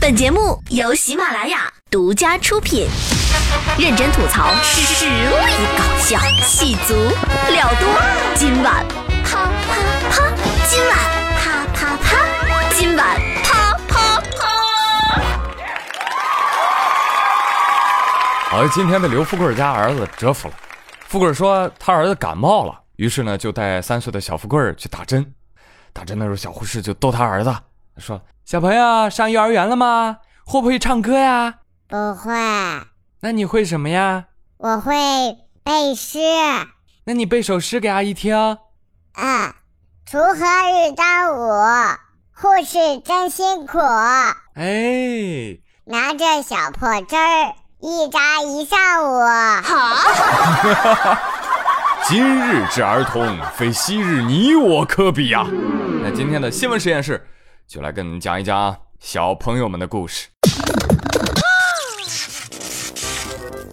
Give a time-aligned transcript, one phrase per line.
[0.00, 2.88] 本节目由喜马拉雅独家出品，
[3.78, 5.12] 认真吐槽，实力
[5.76, 7.86] 搞笑，戏足了多。
[8.34, 8.82] 今晚
[9.22, 9.76] 啪啪
[10.10, 10.26] 啪，
[10.66, 10.96] 今晚
[11.36, 12.16] 啪啪啪，
[12.72, 14.48] 今晚啪啪啪。
[18.48, 20.54] 好，今天的刘富贵家儿子折服了。
[21.08, 25.34] 富贵说他儿子感冒了，于是呢就带三岁的小富贵去打针。
[25.92, 27.54] 打针的时候，小护士就逗他儿子
[27.98, 28.18] 说
[28.50, 30.16] ：“小朋友上幼儿园了吗？
[30.44, 31.58] 会不会唱歌呀？
[31.86, 32.32] 不会，
[33.20, 34.24] 那你会什么呀？
[34.56, 34.92] 我会
[35.62, 36.18] 背诗。
[37.04, 38.34] 那你背首诗给阿姨听。
[38.34, 39.54] 啊，
[40.04, 41.48] 锄禾日当午，
[42.34, 43.78] 护士真辛苦，
[44.56, 49.20] 哎，拿着小破针儿一扎一上午。
[49.62, 51.18] 好
[52.02, 55.46] 今日之儿童，非昔日你我可比呀。
[56.02, 57.24] 那今天的新闻实验室
[57.70, 60.28] 就来跟你们讲一讲小朋友们的故事。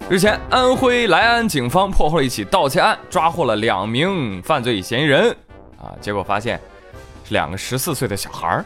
[0.08, 5.36] 日前，安徽来安警方破获了一起盗窃案，抓获了两名犯罪嫌疑人。
[5.82, 6.60] 啊，结果发现
[7.24, 8.64] 是两个十四岁的小孩儿。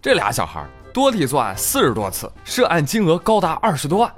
[0.00, 4.14] 这俩小孩儿多地作案四十多次，涉案金额高达二十多万。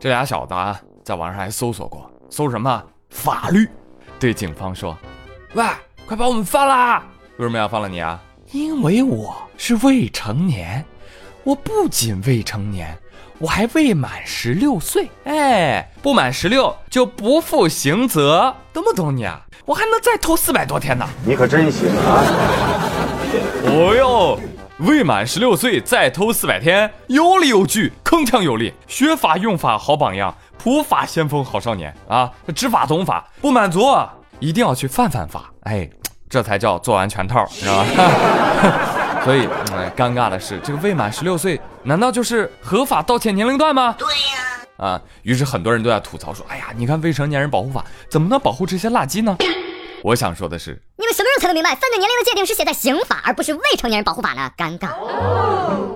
[0.00, 3.68] 这俩小子啊，在网上还搜索过，搜什么法律，
[4.18, 4.98] 对警方说
[5.54, 5.64] ：“喂，
[6.06, 7.00] 快把我们放了！
[7.36, 8.20] 为什么要放了你啊？
[8.52, 10.84] 因为我是未成年，
[11.44, 12.98] 我不仅未成年，
[13.38, 15.08] 我还未满十六岁。
[15.22, 19.40] 哎，不满十六就不负刑责，懂不懂你啊？
[19.64, 21.08] 我还能再偷四百多天呢。
[21.24, 22.24] 你可真行啊！
[23.66, 24.40] 哦哟，
[24.78, 32.32] 未满十六岁再偷四百天，有理有据，铿锵有力，学法用法好榜样，普法先锋好少年啊！
[32.52, 33.86] 知法懂法，不满足
[34.40, 35.88] 一定要去犯犯法，哎，
[36.30, 39.20] 这才叫做完全套， 知道吧？
[39.24, 43.94] 所以，嗯，尴尬的是，这个未满十六岁，难道就是合法盗窃年龄段吗？
[43.98, 49.36] 对呀、啊，于是很多人都在吐槽说：“哎呀，你看未成年人保护法怎么能保护这些垃圾呢？”
[50.02, 54.50] 我想说的是，你们什么时候才能明白，犯罪年龄的界定是写在刑法，而不是未成年人保护法呢？
[54.56, 54.88] 尴尬。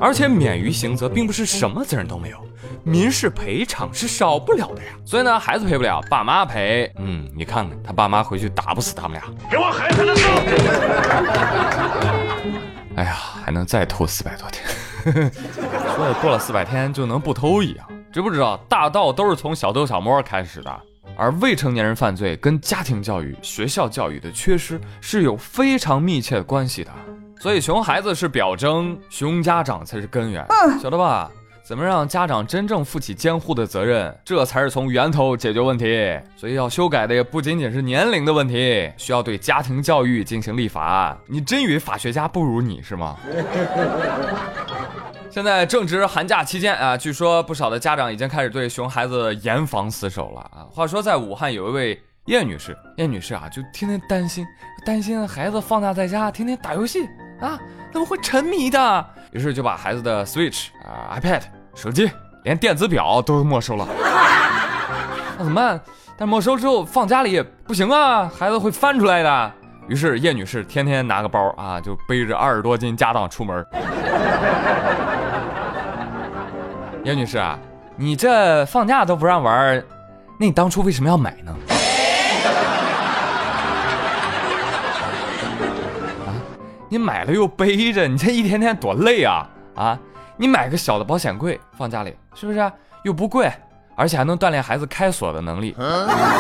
[0.01, 2.39] 而且免于刑责并不是什么责任都没有，
[2.83, 4.91] 民事赔偿是少不了的呀。
[5.07, 6.93] 所以呢，孩子赔不了，爸妈赔。
[6.99, 10.23] 嗯，你看看他爸妈回去打不死他们俩，给我狠狠的揍！
[12.97, 14.65] 哎呀，还能再偷四百多天，
[15.97, 17.87] 说的过了四百天就能不偷一样。
[18.13, 20.81] 知不知道大盗都是从小偷小摸开始的，
[21.17, 26.91] 而未成年人犯罪跟家庭教育、学校教育的缺失是有非常密切的关系的。
[27.39, 30.47] 所以熊孩子是表征，熊家长才是根源，
[30.81, 31.31] 晓得吧？
[31.63, 36.15] 怎么让家长真正负起监护的责任，这才是从源头解决问题。
[36.37, 41.17] 所以要修改的也不仅仅是年龄的问题，需要对家庭教育进行立法。
[41.27, 43.17] 你真以为法学家不如你是吗？
[45.35, 50.63] 现在正值寒假期间啊，据说不少的家长已经开始对熊孩子严防死守了啊。
[50.71, 54.47] 话说在武汉有一位叶女士，叶女士啊就天天担心，
[54.87, 57.05] 担心孩子放假在家天天打游戏
[57.41, 57.59] 啊，
[57.93, 59.07] 怎么会沉迷的？
[59.35, 61.43] 于是就把孩子的 Switch 啊、iPad、
[61.75, 62.09] 手机，
[62.45, 63.89] 连电子表都没收了。
[65.37, 65.81] 那怎么办？
[66.17, 69.53] 但没收之后放家里也不行啊，孩子会翻出来的。
[69.89, 73.67] 于是叶女士天天拿个包啊，就背着二十多斤家当出门。
[77.05, 77.59] 叶女士啊，
[77.97, 79.77] 你这放假都不让玩，
[80.41, 81.53] 那你当初为什么要买呢？
[86.25, 86.33] 啊，
[86.89, 89.47] 你买了又背着，你这一天天多累啊！
[89.75, 89.99] 啊，
[90.39, 92.73] 你买个小的保险柜放家里，是不是？
[93.03, 93.53] 又不贵，
[93.97, 95.77] 而且还能锻炼孩子开锁的能力。
[95.79, 96.09] 啊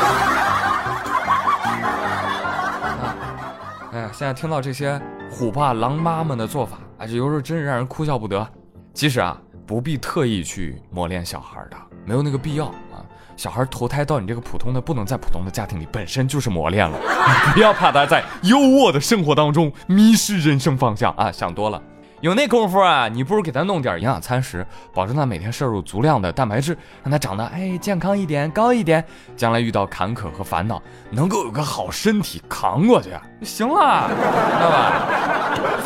[3.92, 4.98] 哎呀，现在听到这些
[5.30, 8.48] 虎爸狼妈们的做法，哎，这有时候真是让人哭笑不得。
[8.94, 9.36] 其实啊，
[9.66, 13.00] 不必特意去磨练小孩的，没有那个必要啊。
[13.36, 16.98] 小孩投胎到你这个普通的、不能在普通的家庭里，本身就是磨练了。
[17.52, 21.82] 不要怕他在优渥的生活当中迷失人生方向啊，想多了。
[22.20, 29.04] 有那功夫啊，你不如给他弄点营养餐食，保证他每天摄入足量的蛋白质，让他长得哎健康一点、高一点，
[29.36, 33.10] 将来遇到坎坷和烦恼，能够有个好身体扛过去
[33.42, 35.08] 行了，知道吧？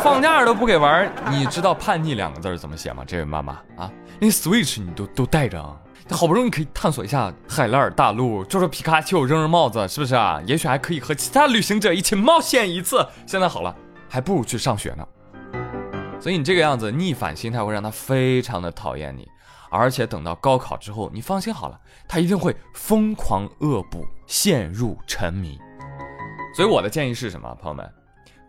[0.01, 3.03] 放假都不给玩，你知道“叛逆”两个字怎么写吗？
[3.05, 5.75] 这位妈妈啊，连 Switch 你都都带着啊，
[6.09, 10.39] 好不容易可以探索一下海拉尔大陆，捉捉皮卡丘，扔扔帽子，是不是啊？
[10.45, 13.05] 也许还可以和其他旅行者一起冒险一次。
[13.25, 13.75] 现在好了，
[14.07, 15.05] 还不如去上学呢。
[16.19, 19.27] 所以你这个样子逆反心态会让他非常的讨厌你，
[19.69, 25.57] 而且等到高考之后，你放心好了，他一定会疯狂恶补，陷入沉迷。
[26.55, 27.89] 所以我的建议是什么，朋友们？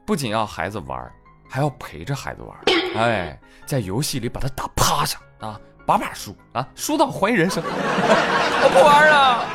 [0.04, 1.10] 不仅要孩子玩，
[1.48, 2.58] 还要陪着孩子玩，
[2.96, 9.46] 哎，在游戏里把他打趴下啊，把把输啊，输到怀疑人生，我不玩了。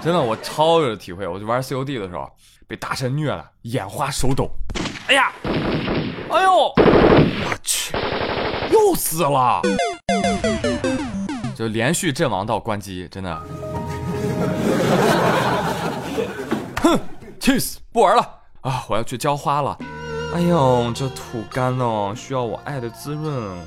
[0.00, 1.26] 真的，我超有体会。
[1.26, 2.30] 我就玩 COD 的时候，
[2.68, 4.48] 被大神虐了，眼花手抖。
[5.08, 5.32] 哎呀，
[6.30, 6.74] 哎呦，我
[7.62, 7.96] 去，
[8.70, 9.62] 又死了，
[11.54, 13.42] 就连续阵亡到关机，真的。
[16.82, 16.98] 哼，
[17.40, 18.22] 气死，不玩了
[18.62, 18.84] 啊！
[18.88, 19.78] 我要去浇花了。
[20.34, 23.58] 哎呦，这土干哦，需要我爱的滋润。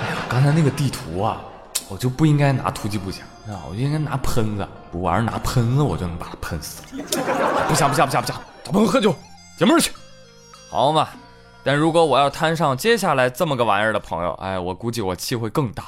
[0.00, 1.40] 哎呀，刚才那个地图啊。
[1.88, 4.64] 我就不应该拿突击步枪啊，我就应该拿喷子。
[4.92, 6.82] 不玩拿喷子，我就能把他喷死。
[7.68, 9.12] 不下不下不下不下，找朋友喝酒
[9.58, 9.90] 解闷去，
[10.70, 11.08] 好嘛。
[11.62, 15.82] 但如果我要摊上接下来这么个玩意儿的朋友，哎，我估计我气会更大。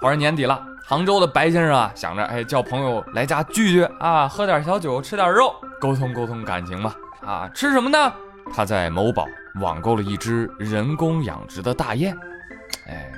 [0.00, 6.96] 话说年底了，杭州的白先生啊，想着哎叫朋友来家聚聚啊，喝点小酒，吃点肉，沟通沟通感情吧。
[7.24, 8.12] 啊，吃什么呢？
[8.52, 9.26] 他在某宝
[9.60, 12.16] 网购了一只人工养殖的大雁，
[12.88, 13.10] 哎。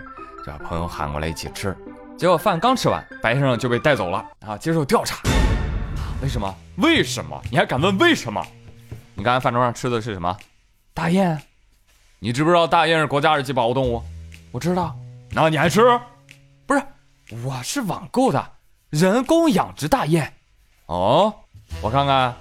[0.46, 1.76] 把朋友喊过来一起吃，
[2.16, 4.56] 结果饭刚吃完，白先生就被带走了啊！
[4.56, 5.16] 接受调查，
[6.22, 6.54] 为什么？
[6.76, 7.36] 为什么？
[7.50, 8.40] 你还敢问为什么？
[9.16, 10.36] 你刚才饭桌上吃的是什么？
[10.92, 11.40] 大雁？
[12.18, 14.02] 你知不知道大雁是国家二级保护动物？
[14.52, 14.94] 我知道。
[15.30, 15.80] 那你还吃？
[16.66, 16.82] 不是，
[17.42, 18.46] 我是网购的
[18.90, 20.30] 人工养殖大雁。
[20.84, 21.34] 哦，
[21.80, 22.36] 我看看，啊，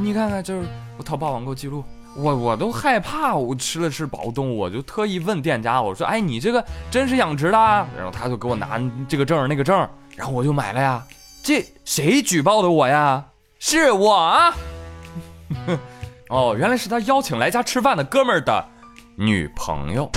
[0.00, 0.66] 你看看，就是
[0.98, 1.84] 我淘宝网购记录。
[2.16, 7.58] 我我都害怕，我吃了吃保护动物，我就特意问店家，我说：“哎，你这个真是养殖的？”
[7.96, 9.76] 然后他就给我拿这个证那个证，
[10.16, 11.06] 然后我就买了呀。
[11.42, 13.24] 这谁举报的我呀？
[13.58, 14.54] 是我啊！
[16.28, 18.64] 哦，原来是他邀请来家吃饭的哥们儿的
[19.14, 20.10] 女朋友。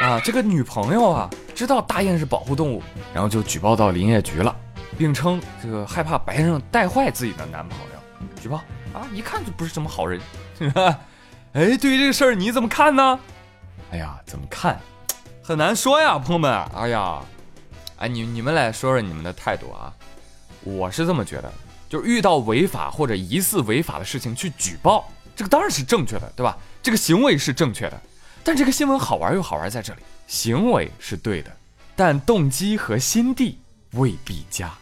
[0.00, 4.54] 啊，这个女朋友啊，知道大雁是保护动物，然后就举报到林业局了。
[4.96, 7.96] 并称这个害怕白先生带坏自己的男朋友，
[8.40, 8.58] 举报
[8.92, 9.02] 啊！
[9.12, 10.20] 一看就不是什么好人，
[10.56, 10.96] 是吧？
[11.52, 13.18] 哎，对于这个事儿你怎么看呢？
[13.90, 14.78] 哎呀，怎么看？
[15.42, 16.52] 很难说呀，朋友们。
[16.76, 17.18] 哎呀，
[17.96, 19.92] 哎，你你们来说说你们的态度啊！
[20.64, 21.52] 我是这么觉得，
[21.88, 26.58] 就是遇到违法或者疑似违法的事情去举报，这个当然是正确的，对吧？
[26.82, 28.00] 这个行为是正确的。
[28.42, 31.50] 但这个新闻好玩又好玩在这里，行为是对的，
[31.94, 33.58] 但动机和心地。
[33.96, 34.74] 未必佳，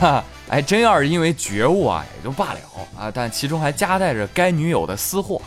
[0.00, 2.60] 哈， 哎，真要是因为觉悟啊，也就罢了
[2.96, 5.38] 啊，但其中还夹带着该女友的私货，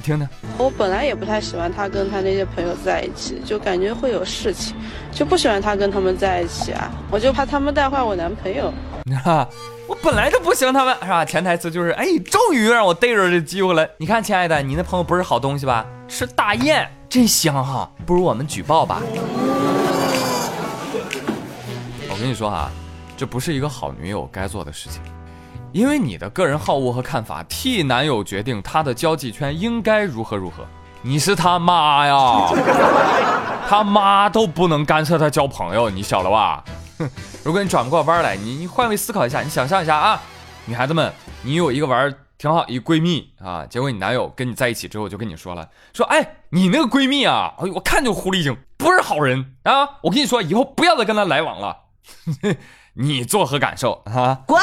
[0.00, 0.26] 你听听。
[0.56, 4.74] 我本来也不太喜欢他跟他那些朋友在一起，就感觉会有事情，
[5.12, 8.72] 就不喜欢他跟他们在一起啊，我就怕他们带坏我男朋友。
[9.04, 9.46] 你看，
[9.86, 11.22] 我本来就不喜欢他们，是吧？
[11.22, 13.86] 潜台词就是，哎，终于让我逮着这机会了。
[13.98, 15.84] 你看，亲爱的，你那朋友不是好东西吧？
[16.08, 19.02] 吃大雁真香哈，不如我们举报吧。
[22.08, 22.70] 我跟你说哈，
[23.18, 25.02] 这不是一个好女友该做的事情，
[25.72, 30.66] 因为你的个人好恶和看法替男友决定他的交际圈应该如何如何，
[31.02, 32.50] 你是他妈呀，
[33.68, 36.64] 他妈都不能干涉他交朋友，你晓得吧？
[36.98, 37.08] 哼，
[37.44, 40.20] 如果你转不过弯来，你你换位思考一下，你想象一下啊，
[40.66, 41.12] 女孩子们，
[41.42, 51.76] 你有一个玩挺好一闺蜜啊，结果你男友跟你在一起之后就跟你说了，说哎，你那个闺蜜啊，哎呦，我看就狐狸精，不是好人啊，我跟你说，以后不要再跟她来往了。
[52.94, 54.40] 你作何感受啊？
[54.46, 54.60] 滚！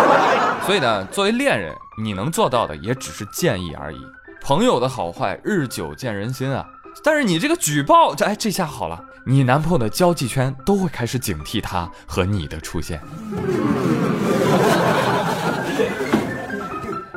[0.64, 3.98] 所以呢，作为恋人，你能做到的也只是建议而已。
[4.40, 6.66] 朋友的好坏，日久见人心啊。
[7.04, 13.00] 但是你这个举报，这哎，这下好了，你男朋友的交际圈都会开始警惕他和你的出现。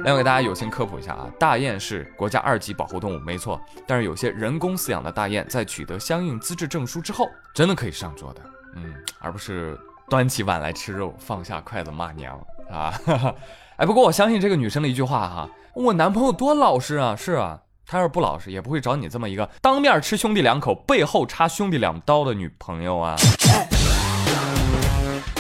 [0.03, 3.59] 来，我给大家友情科普一下啊，大雁是国家二级保护动物，没错。
[3.87, 8.41] 但是有些人工饲养的大雁，在取得相应资质证书之后，真的可以上桌的。
[8.75, 9.77] 嗯，而不是
[10.11, 12.37] 端起碗来吃肉，放下筷子骂娘
[12.69, 12.93] 啊！
[13.79, 23.15] 哎，不过我相信这个女生的一句话哈，我男朋友多老实啊，是啊，他要是不老实，也不会找你这么一个当面吃兄弟两口，背后插兄弟两刀的女朋友啊。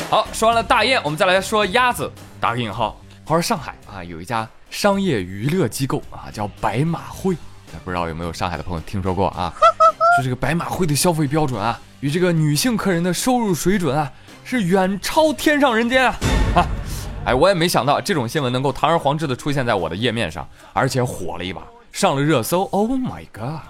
[0.09, 2.09] 好，说完了大雁，我们再来说鸭子，
[2.39, 2.95] 打个引号。
[3.25, 7.35] 话说上海啊，有一家商业娱乐机构啊，叫白马会，
[7.83, 9.53] 不知道有没有上海的朋友听说过啊？
[10.15, 11.77] 说这个白马会的消费标准啊。
[11.99, 14.11] 与这个女性客人的收入水准啊，
[14.43, 16.15] 是远超天上人间啊！
[16.55, 16.67] 啊，
[17.25, 22.63] 哎，我也没想到这种新闻能够堂而皇之的出现在我的页面上，而且火了一把，上了热搜。
[22.71, 23.61] Oh my god！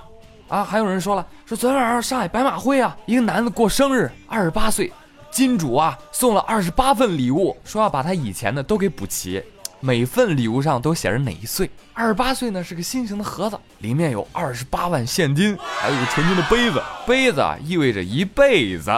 [0.47, 4.91] 啊，还有人说了，说昨天晚上上海白马会啊，一个男的过生日，二十八岁，
[5.29, 9.43] 金主啊送了二十八份礼物，说要把他以前的都给补齐。
[9.83, 11.67] 每份礼物上都写着哪一岁？
[11.93, 16.79] 二十八岁呢，是个心形的盒子，里面有二十八万现金，还有一个纯金的杯子。
[17.07, 18.91] 杯子啊，意味着一辈子。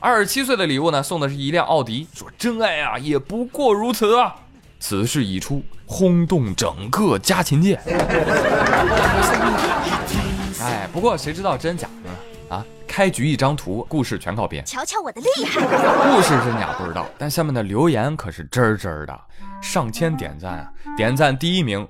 [0.00, 4.36] 二十七岁的礼物呢，送的是一辆奥迪，说真爱啊，也不过如此啊。
[4.78, 7.74] 此事一出，轰动整个家禽界。
[10.60, 12.10] 哎，不过谁知道真假呢？
[12.56, 14.64] 啊，开局一张图，故事全靠编。
[14.64, 15.60] 瞧瞧我的厉害！
[15.60, 19.20] 故事真假不知道，但下面的留言可是真真的，
[19.60, 20.70] 上千点赞啊！
[20.96, 21.86] 点赞第一名，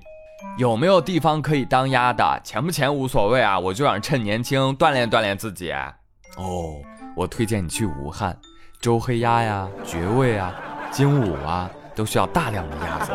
[0.56, 2.40] 有没有地方可以当鸭的？
[2.42, 5.70] 钱不钱无所谓啊，我就想趁年轻锻炼锻炼自己。
[6.36, 6.80] 哦，
[7.18, 8.38] 我推荐你去武汉，
[8.80, 10.54] 周黑鸭呀、绝味啊、
[10.92, 13.12] 精武啊，都需要大量的鸭子。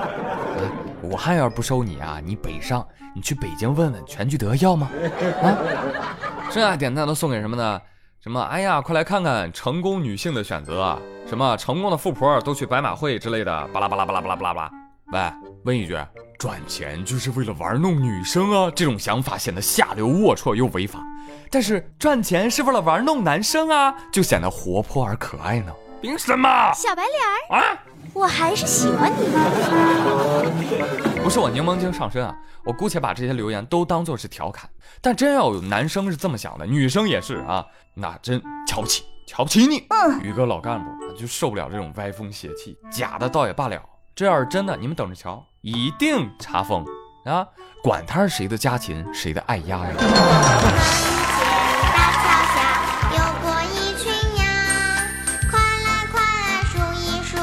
[1.01, 4.89] 武汉要是不收你啊，你北上，你去北京问问全聚德要吗？
[5.41, 5.55] 啊，
[6.51, 7.81] 剩下点赞都送给什么呢？
[8.19, 8.41] 什么？
[8.41, 14.82] 哎呀，快来看看成功女性的选择，什么成功的富婆都去白马会之类的，巴拉巴拉巴拉巴拉巴拉巴拉。
[15.13, 15.19] 喂，
[15.63, 15.95] 问一句，
[16.39, 18.71] 赚钱就是为了玩弄女生啊？
[18.75, 20.99] 这种想法显得下流龌龊又违法。
[21.51, 25.71] 但是赚钱是为了玩弄男生啊，就显得活泼而可爱呢？
[26.01, 26.49] 凭什么？
[26.73, 27.79] 小白脸儿，啊？
[28.11, 31.21] 我还是喜欢你的。
[31.23, 34.67] 不是我柠檬精上身啊，我姑且把这些留言都当做是调侃。
[34.99, 39.87] 但真要有男生是这么想的，女生也是啊，那真瞧不起，瞧不起你。
[40.23, 43.79] 宇哥老干部就受不了这种歪风邪气，假的倒也罢了，
[44.15, 46.85] 这要是真的，你们等着瞧，一定查封
[47.25, 47.47] 啊！
[47.81, 49.93] 管他是谁的家禽，谁的爱鸭呀。
[49.97, 50.05] 大
[52.13, 52.61] 桥下
[53.11, 54.13] 游过一群
[56.69, 57.37] 数一数。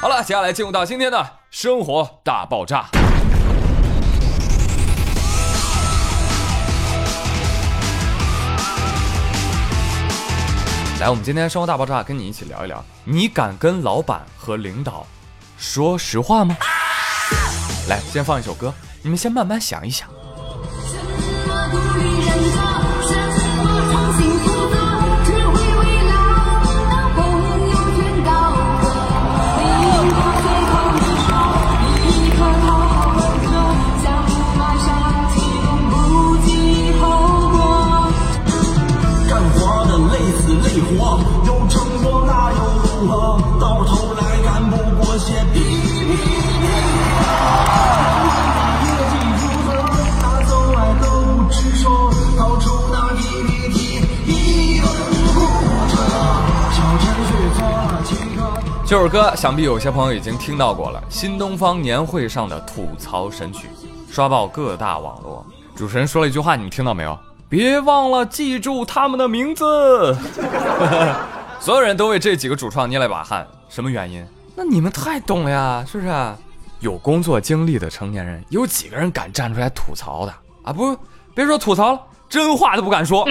[0.00, 2.86] 好了，接下来进入到今天的生活大爆炸。
[11.04, 15.06] 来，我们今天生活大爆炸跟你一起聊一聊，你敢跟老板和领导
[15.58, 16.56] 说实话吗？
[17.90, 20.08] 来，先放一首歌，你们先慢慢想一想。
[58.86, 63.66] 这首歌想必有些朋友已经听到过了，新东方年会上的吐槽神曲，
[64.10, 65.44] 刷爆各大网络。
[65.74, 67.18] 主持人说了一句话，你们听到没有？
[67.48, 70.14] 别忘了记住他们的名字。
[71.58, 74.22] 所有人都为这几个主创捏了一把汗，什么原因？
[74.54, 76.12] 那你们太懂了呀，是不是？
[76.80, 80.74] 有工作经历的成年人，有几个人敢站出来吐槽的啊？
[80.74, 80.94] 不，
[81.34, 83.26] 别说吐槽了，真话都不敢说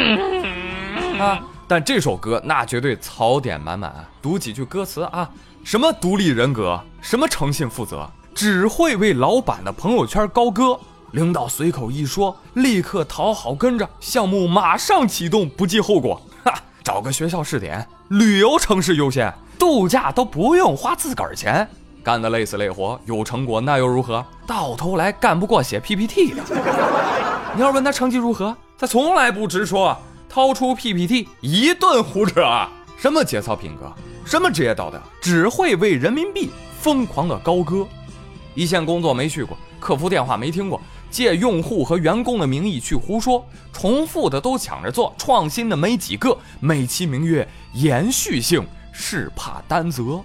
[1.22, 1.39] 啊！
[1.75, 4.05] 但这首歌那绝对槽点满满！
[4.21, 5.27] 读几句歌词啊，
[5.63, 10.79] 什么独立人格，什么诚信负责，只会为老板的朋友圈高歌。
[11.13, 16.21] 领导随口一说，立刻讨好跟着，项目马上启动，不计后果。
[16.43, 16.53] 哈，
[16.83, 21.67] 找个学校试点，旅游城市优先，度假都不用花自个儿钱，
[22.03, 24.23] 干得累死累活，有成果那又如何？
[24.45, 26.43] 到头来干不过写 PPT 的。
[27.57, 29.97] 你要问他成绩如何，他从来不直说，
[30.33, 32.43] 掏出 PPT 一顿胡扯。
[32.97, 33.93] 什么节操品格，
[34.25, 36.49] 什么职业道德，只会为人民币
[36.79, 37.87] 疯狂的高歌。
[38.55, 46.35] 一线工作没去过，客服电话没听过，借用户和员工的名义去胡说，重复的都抢着做，创新的没几个。
[46.59, 50.19] 美其名曰延续性，是怕担责。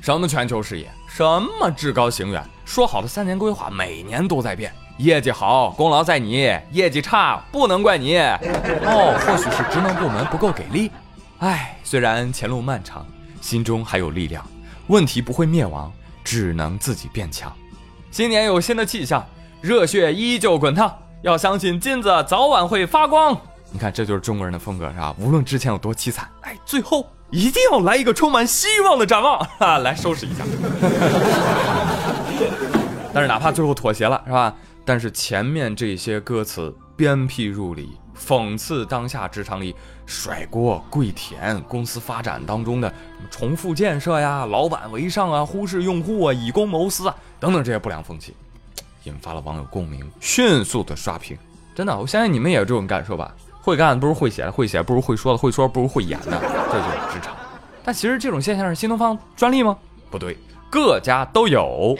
[0.00, 1.24] 什么全球视野，什
[1.58, 4.72] 么至高行远，说好的三年规划每年都在变。
[4.98, 8.18] 业绩好，功劳在你；业绩差，不能怪你。
[8.18, 10.90] 哦，或许是职能部门不够给力。
[11.38, 13.04] 唉，虽然前路漫长，
[13.40, 14.44] 心中还有力量，
[14.86, 17.52] 问题不会灭亡，只能自己变强。
[18.10, 19.26] 新年有新的气象，
[19.60, 23.36] 热血依旧滚烫，要相信金子早晚会发光。
[23.72, 25.14] 你看，这就是中国人的风格，是吧？
[25.18, 30.44] 无论之前有多凄惨，哎，最后一定要来一个充满希望的展望，哈，来收拾一下。
[33.14, 34.54] 但是哪怕最后妥协了，是吧？
[34.84, 39.74] 但是前面这些歌词鞭辟入里，讽刺当下职场里
[40.06, 48.34] 甩锅、跪舔、公司发展当中的什么重复建设呀、老板为上啊、忽视用户啊、以公谋私啊等等这些不良风气，
[49.04, 51.36] 引发了网友共鸣，迅速的刷屏。
[51.74, 53.34] 真的，我相信你们也有这种感受吧？
[53.60, 57.34] 会干不如会写的，会写不如会说的，会说不如会演的，这就是职场。
[57.84, 59.76] 但其实这种现象是新东方专利吗？
[60.10, 60.36] 不对，
[60.68, 61.96] 各家都有。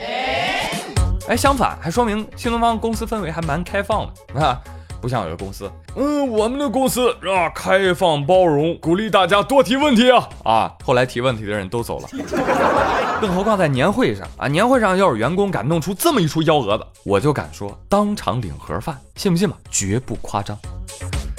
[1.27, 4.61] 哎，相反，还说明新东方公司氛围还蛮开放的啊！
[5.01, 10.73] 不像有的公司，嗯，我们的公司啊，开放包容，鼓励大家多提问题啊啊！
[10.83, 12.09] 后来提问题的人都走了，
[13.19, 19.57] 更何况在年会上啊，年会上要是员工敢弄出这么一出幺蛾子，我就敢说当场领盒饭，信不信吧？
[19.69, 20.57] 绝不夸张。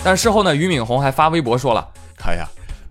[0.03, 1.87] 但事后呢，俞敏洪还发微博说了，
[2.26, 2.47] 哎呀。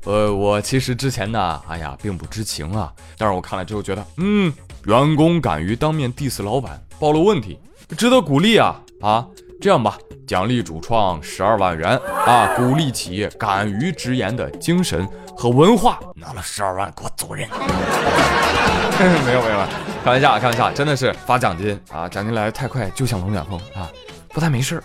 [0.05, 2.91] 呃，我其实之前呢，哎呀，并不知情啊。
[3.17, 4.51] 但是我看了之后觉得，嗯，
[4.85, 7.57] 员工敢于当面 diss 老板，暴露问题，
[7.97, 9.25] 值得鼓励啊啊！
[9.61, 9.97] 这样吧，
[10.27, 15.99] 奖励主创十二万元啊，鼓励企业敢于直言的精神和文化。
[16.15, 17.47] 拿了十二万，给我走人！
[19.25, 19.65] 没有没有，
[20.03, 22.09] 开玩笑，开玩笑，真的是发奖金啊！
[22.09, 23.89] 奖金来的太快，就像龙卷风啊！
[24.29, 24.83] 不但没事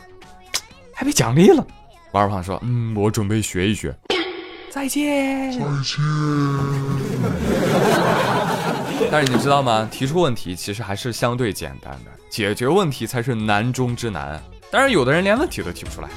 [0.94, 1.66] 还被奖励了。
[2.12, 3.92] 王二胖说，嗯，我准备学一学。
[4.70, 5.50] 再见。
[5.50, 5.98] 再见。
[9.10, 9.88] 但是你知道吗？
[9.90, 14.42] 提出问题其实还是相对简单的，解决问题才是难中之难。
[14.70, 16.08] 当然，有的人连问题都提不出来。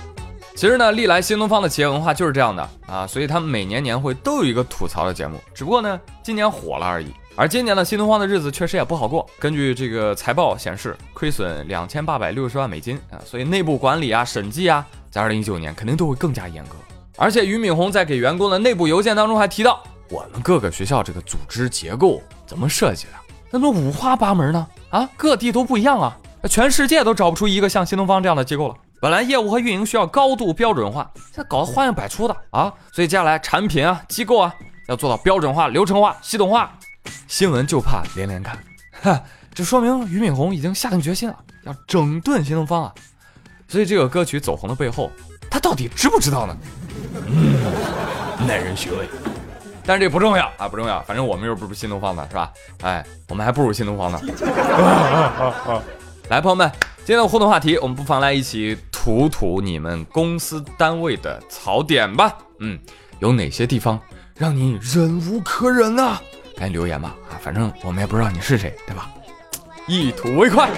[0.55, 7.07] 其实呢，历来新东方的企业文化就是这样的啊，所以他们每年年会都有一个吐槽的节目，只不过呢，今年火了而已。
[7.37, 9.25] 而今年呢，新东方的日子确实也不好过。
[9.39, 16.75] 根据这个财报显示，亏损两千八百六十万美金啊，所以内部管理啊、审计啊，在二零一九年肯定都会更加严格。
[17.17, 23.13] 而且俞敏洪在给员工的内部邮件当中还提到，我们各个学校这个组织结构怎么设计的？
[23.49, 24.67] 那么五花八门呢？
[24.89, 26.15] 啊，各地都不一样啊，
[26.49, 28.75] 全世界都找不出一个像新东方这样的机构了。
[28.99, 34.53] 本来业务和运营需要高度标准化，现在搞得花样百出的啊，所以接下来产品啊、机构啊
[34.87, 36.71] 要做到标准化、流程化、系统化。
[37.27, 38.59] 新闻就怕连连看，
[39.01, 39.23] 哈，
[39.55, 42.93] 这说明俞敏洪已经下定决心了，要整顿新东方啊。
[43.67, 45.09] 所以这个歌曲走红的背后，
[45.49, 46.57] 他到底知不知道呢？
[47.25, 47.55] 嗯，
[48.45, 49.09] 耐人寻味，
[49.85, 52.51] 但是这不重要啊，不重要，反正我们又不是新东方的，是吧？
[52.81, 54.19] 哎，我们还不如新东方呢。
[56.29, 62.31] 来，朋友们，今天的互动话题，我们不妨来一起吐吐你们公司单位的槽点吧。
[62.59, 62.79] 嗯，
[63.19, 63.99] 有哪些地方
[64.35, 66.21] 让你忍无可忍啊？
[66.55, 69.09] 赶紧留言吧啊，反正我们也不知道你是谁，对吧？
[69.87, 70.69] 一吐为快。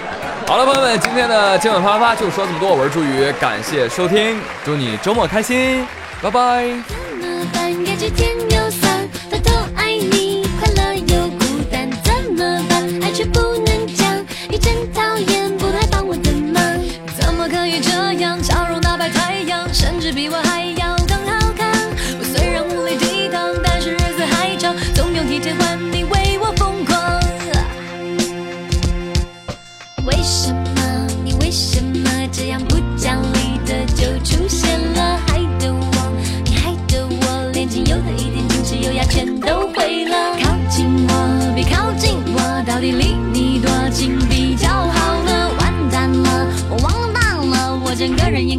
[0.46, 5.86] 好了，朋友们，今天的今晚啪啪啪就说这么多，我是朱宇，感谢收听，祝你周末开心。
[6.22, 6.64] 拜拜。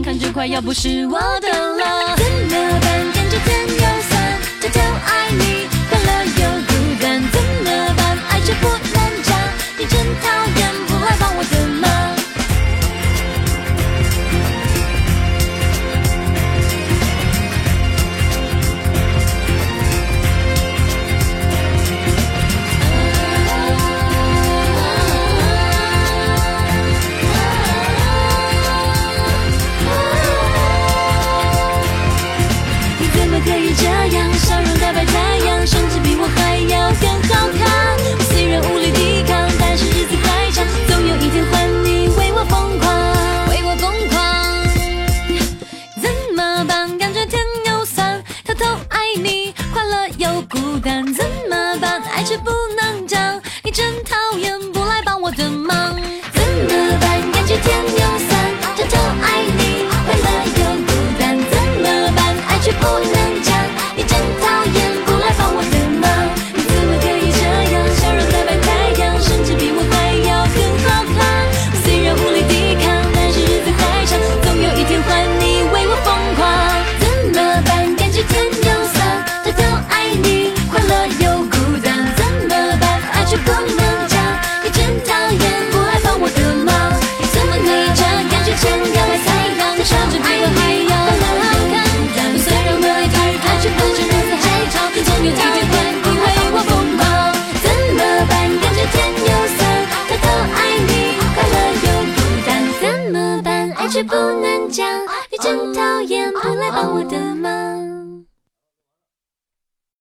[0.02, 2.16] 看这快要不是我的了。
[2.18, 3.12] 怎么办？
[3.14, 3.76] 感觉甜又
[4.10, 7.22] 酸，偷偷爱你，快乐又孤单。
[7.32, 8.18] 怎么办？
[8.30, 9.38] 爱却不能讲，
[9.78, 10.30] 你真讨
[10.60, 11.75] 厌，不来帮我等